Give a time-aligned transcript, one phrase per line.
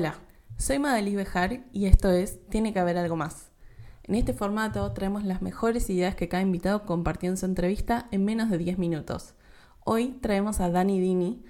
[0.00, 0.18] Hola,
[0.56, 3.50] soy Madalí Bejar y esto es Tiene que haber algo más.
[4.04, 8.24] En este formato traemos las mejores ideas que cada invitado compartió en su entrevista en
[8.24, 9.34] menos de 10 minutos.
[9.84, 11.44] Hoy traemos a Dani Dini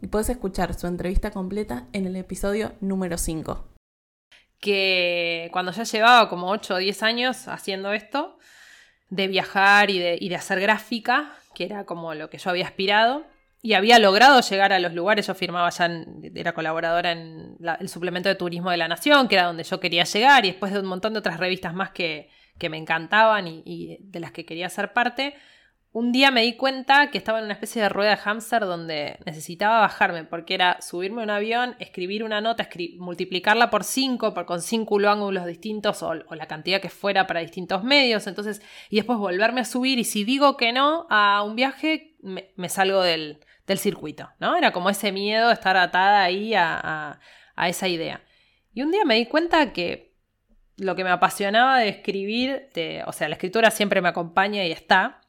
[0.00, 3.70] y puedes escuchar su entrevista completa en el episodio número 5.
[4.60, 8.38] Que cuando ya llevaba como 8 o 10 años haciendo esto,
[9.10, 12.66] de viajar y de, y de hacer gráfica, que era como lo que yo había
[12.66, 13.26] aspirado,
[13.66, 15.26] y había logrado llegar a los lugares.
[15.26, 15.90] Yo firmaba ya,
[16.36, 20.04] era colaboradora en el suplemento de turismo de la Nación, que era donde yo quería
[20.04, 23.98] llegar, y después de un montón de otras revistas más que, que me encantaban y,
[24.02, 25.34] de las que quería ser parte,
[25.90, 29.18] un día me di cuenta que estaba en una especie de rueda de hámster donde
[29.26, 34.46] necesitaba bajarme, porque era subirme a un avión, escribir una nota, multiplicarla por cinco, por,
[34.46, 39.18] con cinco ángulos distintos o, la cantidad que fuera para distintos medios, entonces, y después
[39.18, 43.78] volverme a subir, y si digo que no a un viaje, me salgo del, del,
[43.78, 44.56] circuito, ¿no?
[44.56, 47.18] Era como ese miedo estar atada ahí a,
[47.56, 48.22] a, esa idea.
[48.72, 50.14] Y un día me di cuenta que
[50.76, 52.68] lo que me apasionaba de escribir,
[53.06, 55.20] o sea, la escritura siempre me acompaña y está,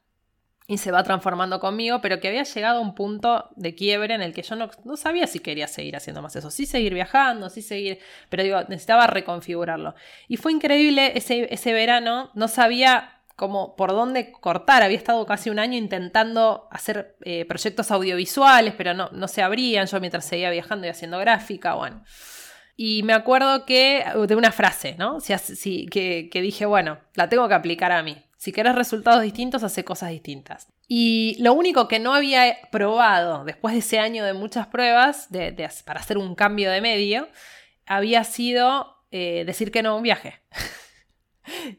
[0.70, 4.20] y se va transformando conmigo, pero que había llegado a un punto de quiebre en
[4.20, 7.48] el que yo no, no, sabía si quería seguir haciendo más eso, sí seguir viajando,
[7.48, 9.94] sí seguir, pero digo, necesitaba reconfigurarlo.
[10.28, 15.48] Y fue increíble ese, ese verano, no sabía cómo, por dónde cortar, había estado casi
[15.48, 20.88] un año intentando hacer eh, proyectos audiovisuales, pero no, se abrían, yo mientras seguía viajando
[20.88, 22.02] y haciendo gráfica, bueno.
[22.76, 25.20] Y me acuerdo que, de una frase, ¿no?
[25.20, 28.20] Si, si, que, dije, bueno, la tengo que aplicar a mí.
[28.36, 30.66] Si querés resultados distintos, hace cosas distintas.
[30.88, 35.28] Y lo único que no había probado después de ese año de muchas pruebas
[35.84, 37.28] para hacer un cambio de medio,
[37.86, 40.40] había sido eh, decir que no a un viaje.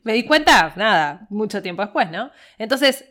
[0.03, 2.31] Me di cuenta, nada, mucho tiempo después, ¿no?
[2.57, 3.05] Entonces,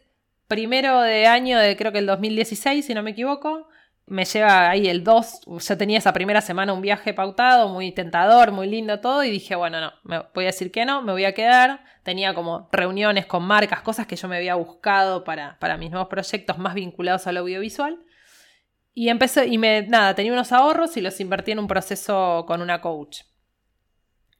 [0.46, 3.68] primero de año de creo que el 2016, si no me equivoco,
[4.08, 8.52] me lleva ahí el 2, yo tenía esa primera semana un viaje pautado, muy tentador,
[8.52, 11.24] muy lindo todo, y dije, bueno, no, me voy a decir que no, me voy
[11.24, 11.84] a quedar.
[12.02, 16.08] Tenía como reuniones con marcas, cosas que yo me había buscado para, para mis nuevos
[16.08, 17.98] proyectos más vinculados al audiovisual.
[18.94, 22.62] Y empecé, y me, nada, tenía unos ahorros y los invertí en un proceso con
[22.62, 23.20] una coach.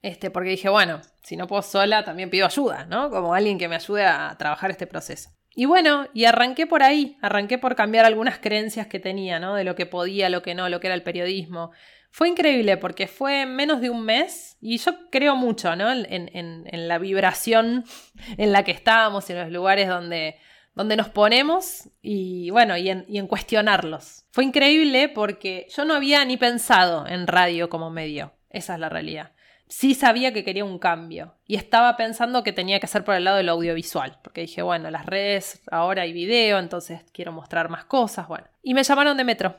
[0.01, 3.09] Este, porque dije, bueno, si no puedo sola, también pido ayuda, ¿no?
[3.09, 5.31] Como alguien que me ayude a trabajar este proceso.
[5.53, 9.55] Y bueno, y arranqué por ahí, arranqué por cambiar algunas creencias que tenía, ¿no?
[9.55, 11.71] De lo que podía, lo que no, lo que era el periodismo.
[12.11, 15.91] Fue increíble porque fue menos de un mes y yo creo mucho, ¿no?
[15.91, 17.83] En, en, la vibración
[18.37, 20.37] en la que estábamos, en los lugares donde,
[20.75, 24.25] donde nos ponemos y bueno, y en, y en cuestionarlos.
[24.31, 28.31] Fue increíble porque yo no había ni pensado en radio como medio.
[28.49, 29.33] Esa es la realidad
[29.69, 33.23] sí sabía que quería un cambio y estaba pensando que tenía que hacer por el
[33.23, 37.85] lado del audiovisual, porque dije, bueno, las redes ahora hay video, entonces quiero mostrar más
[37.85, 38.47] cosas, bueno.
[38.63, 39.55] Y me llamaron de Metro.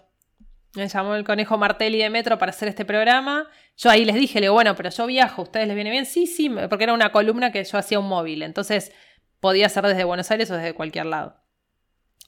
[0.74, 3.48] Me llamó el conejo Martelli de Metro para hacer este programa.
[3.76, 6.06] Yo ahí les dije, le digo, bueno, pero yo viajo, ¿ustedes les viene bien?
[6.06, 8.92] Sí, sí, porque era una columna que yo hacía un móvil, entonces
[9.38, 11.36] podía ser desde Buenos Aires o desde cualquier lado.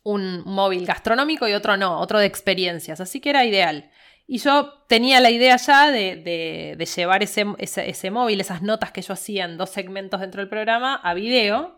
[0.05, 3.91] Un móvil gastronómico y otro no, otro de experiencias, así que era ideal.
[4.33, 9.45] Y yo tenía la idea ya de, llevar ese, móvil, esas notas que yo hacía
[9.45, 11.77] en dos segmentos dentro del programa, a video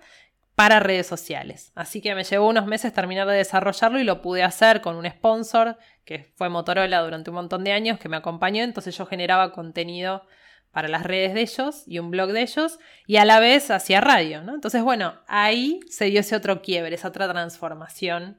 [0.55, 1.73] para redes sociales.
[1.75, 5.05] Así que me llevó unos meses terminar de desarrollarlo y lo pude hacer con un
[5.05, 8.63] sponsor que fue Motorola durante un montón de años que me acompañó.
[8.63, 10.23] Entonces yo generaba contenido
[10.71, 12.79] para las redes de ellos y un blog de ellos
[13.09, 14.43] y a la vez hacía radio.
[14.43, 14.55] ¿no?
[14.55, 18.39] Entonces, bueno, ahí se dio ese otro quiebre, esa otra transformación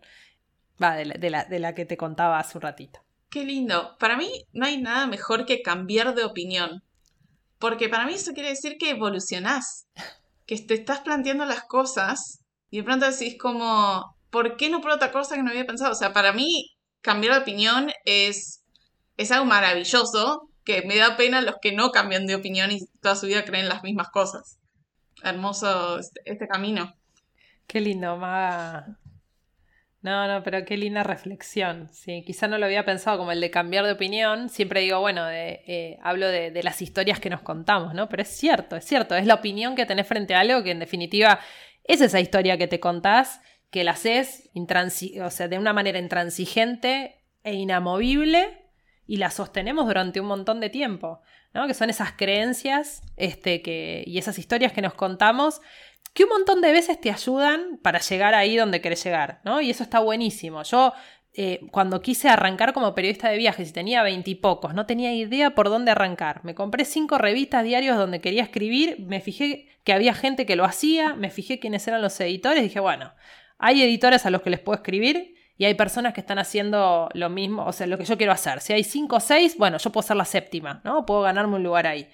[0.82, 3.05] va, de, la, de, la, de la que te contaba hace un ratito.
[3.30, 3.98] Qué lindo.
[4.00, 6.84] Para mí no hay nada mejor que cambiar de opinión.
[7.60, 9.88] Porque para mí eso quiere decir que evolucionás.
[10.46, 14.92] Que te estás planteando las cosas y de pronto decís como, ¿por qué no por
[14.92, 15.92] otra cosa que no había pensado?
[15.92, 18.64] O sea, para mí cambiar de opinión es,
[19.18, 23.16] es algo maravilloso que me da pena los que no cambian de opinión y toda
[23.16, 24.60] su vida creen las mismas cosas.
[25.24, 26.94] Hermoso este, este camino.
[27.68, 28.98] Qué lindo, Maga.
[30.06, 31.90] No, no, pero qué linda reflexión.
[31.92, 34.50] Sí, quizá no lo había pensado como el de cambiar de opinión.
[34.50, 38.08] Siempre digo, bueno, eh, hablo de, de, las historias que nos contamos, ¿no?
[38.08, 39.16] Pero es cierto, es cierto.
[39.16, 41.40] Es la opinión que tenés frente a algo que en definitiva
[41.84, 43.42] es esa historia que te contás,
[43.72, 48.62] que la haces o sea, de una manera intransigente e inamovible
[49.08, 51.22] y la sostenemos durante un montón de tiempo,
[51.52, 51.66] ¿no?
[51.66, 55.62] Que son esas creencias este, que, y esas historias que nos contamos
[56.16, 59.60] que un montón de veces te ayudan para llegar ahí donde querés llegar, ¿no?
[59.60, 60.64] Y eso está buenísimo.
[60.64, 60.94] Yo
[61.34, 65.68] eh, cuando quise arrancar como periodista de viajes y tenía veintipocos, no tenía idea por
[65.68, 66.40] dónde arrancar.
[66.46, 70.64] Me compré cinco revistas diarios donde quería escribir, me fijé que había gente que lo
[70.64, 73.14] hacía, me fijé quiénes eran los editores, dije, bueno,
[73.58, 77.30] hay editores a los que les puedo escribir y hay personas que están haciendo lo
[77.30, 78.62] mismo, o sea, lo que yo quiero hacer.
[78.62, 81.06] Si hay cinco o seis, bueno, yo puedo ser la séptima, ¿no?
[81.06, 82.08] Puedo ganarme un lugar ahí.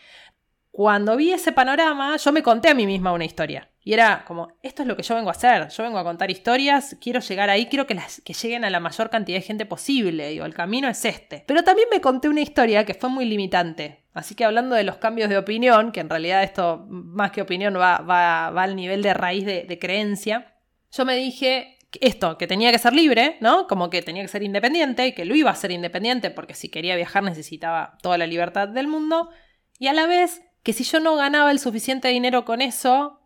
[0.71, 3.70] Cuando vi ese panorama, yo me conté a mí misma una historia.
[3.83, 5.67] Y era como, esto es lo que yo vengo a hacer.
[5.69, 8.79] Yo vengo a contar historias, quiero llegar ahí, quiero que, las, que lleguen a la
[8.79, 10.29] mayor cantidad de gente posible.
[10.29, 11.43] Digo, el camino es este.
[11.47, 14.03] Pero también me conté una historia que fue muy limitante.
[14.13, 17.75] Así que hablando de los cambios de opinión, que en realidad esto, más que opinión,
[17.75, 20.53] va, va, va al nivel de raíz de, de creencia,
[20.91, 23.67] yo me dije, esto, que tenía que ser libre, ¿no?
[23.67, 26.95] Como que tenía que ser independiente que lo iba a ser independiente porque si quería
[26.95, 29.29] viajar necesitaba toda la libertad del mundo.
[29.79, 33.20] Y a la vez que si yo no ganaba el suficiente dinero con eso,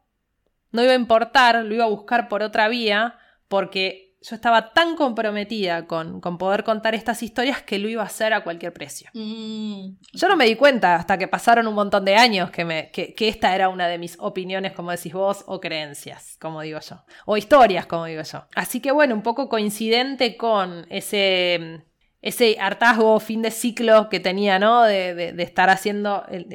[0.75, 3.17] no iba a importar, lo iba a buscar por otra vía,
[3.47, 8.07] porque yo estaba tan comprometida con, con poder contar estas historias que lo iba a
[8.07, 9.09] hacer a cualquier precio.
[9.13, 9.97] Mm.
[10.13, 13.13] Yo no me di cuenta hasta que pasaron un montón de años que, me, que,
[13.13, 17.03] que esta era una de mis opiniones, como decís vos, o creencias, como digo yo,
[17.27, 18.45] o historias, como digo yo.
[18.55, 21.85] Así que bueno, un poco coincidente con ese
[22.25, 24.81] ese hartazgo fin de ciclo que tenía, ¿no?
[24.83, 26.47] De, de- de estar haciendo el-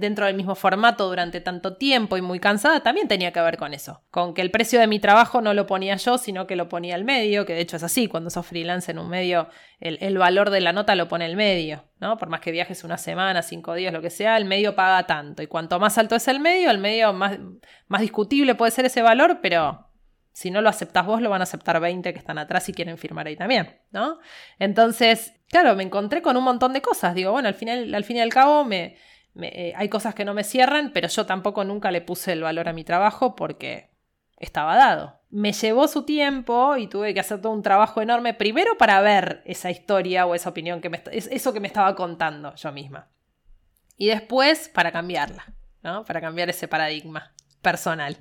[0.00, 3.74] dentro del mismo formato durante tanto tiempo y muy cansada, también tenía que ver con
[3.74, 4.02] eso.
[4.10, 6.94] Con que el precio de mi trabajo no lo ponía yo, sino que lo ponía
[6.96, 9.48] el medio, que de hecho es así, cuando sos freelance en un medio,
[9.80, 12.16] el, el valor de la nota lo pone el medio, ¿no?
[12.16, 15.42] Por más que viajes una semana, cinco días, lo que sea, el medio paga tanto.
[15.42, 17.38] Y cuanto más alto es el medio, el medio más,
[17.86, 19.87] más discutible puede ser ese valor, pero
[20.38, 22.96] si no lo aceptás vos, lo van a aceptar 20 que están atrás y quieren
[22.96, 24.20] firmar ahí también, ¿no?
[24.60, 27.12] Entonces, claro, me encontré con un montón de cosas.
[27.16, 28.96] Digo, bueno, al, final, al fin y al cabo me,
[29.34, 32.42] me- eh, hay cosas que no me cierran, pero yo tampoco nunca le puse el
[32.42, 33.90] valor a mi trabajo porque
[34.36, 35.18] estaba dado.
[35.28, 39.42] Me llevó su tiempo y tuve que hacer todo un trabajo enorme, primero para ver
[39.44, 43.08] esa historia o esa opinión, que me, eso que me estaba contando yo misma.
[43.96, 45.52] Y después para cambiarla,
[45.82, 46.04] ¿no?
[46.04, 48.16] Para cambiar ese paradigma personal.